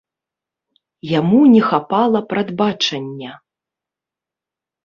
[1.19, 3.31] Яму не хапала прадбачання.